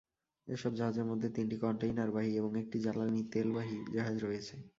এসব 0.47 0.71
জাহাজের 0.75 1.05
মধ্যে 1.05 1.27
তিনটি 1.29 1.55
কনটেইনারবাহী 1.57 2.31
এবং 2.37 2.51
একটি 2.57 2.77
জ্বালানি 2.79 3.21
তেলবাহী 3.33 3.77
জাহাজ 3.93 4.15
রয়েছে। 4.23 4.55